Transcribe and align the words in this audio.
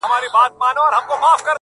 نو 0.03 0.07
که 0.07 0.13
فرصت 0.31 0.51
درته 0.55 1.17
برابر 1.21 1.37
سي 1.37 1.45